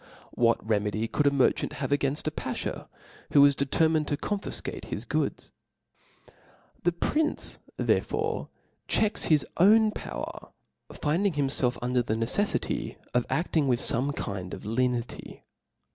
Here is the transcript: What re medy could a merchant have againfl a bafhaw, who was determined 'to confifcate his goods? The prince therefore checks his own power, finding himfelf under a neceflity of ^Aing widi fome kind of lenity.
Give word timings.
What 0.33 0.67
re 0.67 0.79
medy 0.79 1.07
could 1.07 1.27
a 1.27 1.31
merchant 1.31 1.73
have 1.73 1.91
againfl 1.91 2.25
a 2.25 2.31
bafhaw, 2.31 2.87
who 3.33 3.41
was 3.41 3.55
determined 3.55 4.07
'to 4.07 4.17
confifcate 4.17 4.85
his 4.85 5.05
goods? 5.05 5.51
The 6.81 6.91
prince 6.91 7.59
therefore 7.77 8.49
checks 8.87 9.25
his 9.25 9.45
own 9.57 9.91
power, 9.91 10.53
finding 10.91 11.33
himfelf 11.33 11.77
under 11.83 11.99
a 11.99 12.03
neceflity 12.03 12.95
of 13.13 13.27
^Aing 13.27 13.67
widi 13.67 13.93
fome 13.93 14.15
kind 14.15 14.55
of 14.55 14.63
lenity. 14.65 15.43